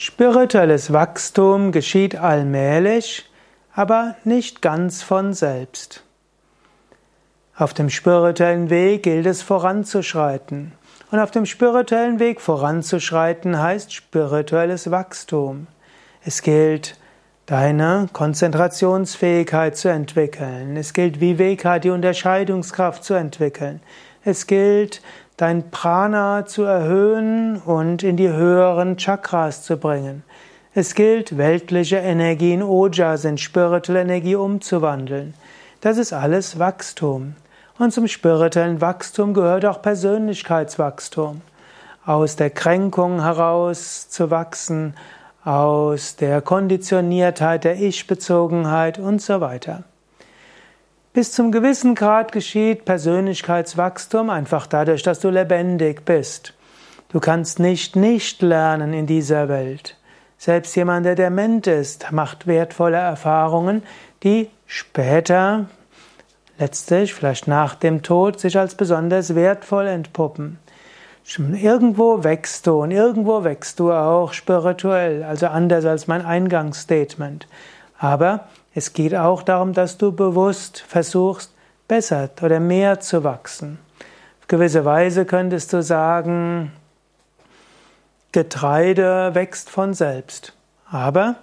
[0.00, 3.28] Spirituelles Wachstum geschieht allmählich,
[3.74, 6.04] aber nicht ganz von selbst.
[7.56, 10.70] Auf dem spirituellen Weg gilt es voranzuschreiten.
[11.10, 15.66] Und auf dem spirituellen Weg voranzuschreiten heißt spirituelles Wachstum.
[16.24, 16.96] Es gilt,
[17.46, 20.76] deine Konzentrationsfähigkeit zu entwickeln.
[20.76, 23.80] Es gilt, Viveka, die Unterscheidungskraft zu entwickeln.
[24.28, 25.00] Es gilt,
[25.38, 30.22] dein Prana zu erhöhen und in die höheren Chakras zu bringen.
[30.74, 35.32] Es gilt, weltliche Energie in Ojas, in spirituelle Energie umzuwandeln.
[35.80, 37.36] Das ist alles Wachstum.
[37.78, 41.40] Und zum spirituellen Wachstum gehört auch Persönlichkeitswachstum.
[42.04, 44.92] Aus der Kränkung heraus zu wachsen,
[45.42, 49.84] aus der Konditioniertheit, der Ich-Bezogenheit und so weiter.
[51.18, 56.54] Bis zum gewissen Grad geschieht Persönlichkeitswachstum einfach dadurch, dass du lebendig bist.
[57.08, 59.96] Du kannst nicht nicht lernen in dieser Welt.
[60.36, 63.82] Selbst jemand, der dement ist, macht wertvolle Erfahrungen,
[64.22, 65.66] die später,
[66.56, 70.60] letztlich vielleicht nach dem Tod, sich als besonders wertvoll entpuppen.
[71.36, 77.48] Irgendwo wächst du und irgendwo wächst du auch spirituell, also anders als mein Eingangsstatement.
[77.98, 78.46] Aber
[78.78, 81.52] es geht auch darum, dass du bewusst versuchst,
[81.88, 83.78] besser oder mehr zu wachsen.
[84.40, 86.72] Auf gewisse Weise könntest du sagen,
[88.30, 90.54] Getreide wächst von selbst.
[90.90, 91.36] Aber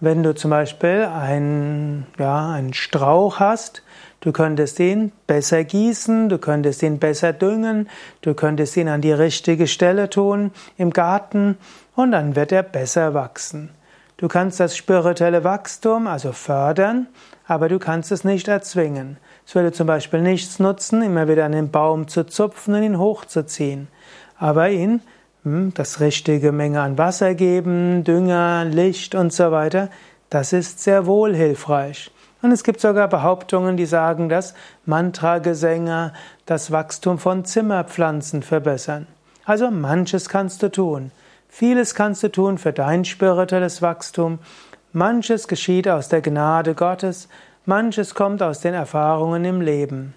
[0.00, 3.82] wenn du zum Beispiel einen, ja, einen Strauch hast,
[4.20, 7.90] du könntest ihn besser gießen, du könntest ihn besser düngen,
[8.22, 11.58] du könntest ihn an die richtige Stelle tun im Garten
[11.96, 13.70] und dann wird er besser wachsen.
[14.18, 17.06] Du kannst das spirituelle Wachstum also fördern,
[17.46, 19.16] aber du kannst es nicht erzwingen.
[19.46, 22.98] Es würde zum Beispiel nichts nutzen, immer wieder an den Baum zu zupfen und ihn
[22.98, 23.86] hochzuziehen.
[24.36, 25.02] Aber ihn
[25.44, 29.88] hm, das richtige Menge an Wasser geben, Dünger, Licht und so weiter,
[30.30, 32.10] das ist sehr wohl hilfreich.
[32.42, 34.54] Und es gibt sogar Behauptungen, die sagen, dass
[34.84, 36.12] Mantragesänge
[36.44, 39.06] das Wachstum von Zimmerpflanzen verbessern.
[39.44, 41.12] Also manches kannst du tun.
[41.48, 44.38] Vieles kannst du tun für dein spirituelles Wachstum.
[44.92, 47.28] Manches geschieht aus der Gnade Gottes,
[47.64, 50.14] manches kommt aus den Erfahrungen im Leben.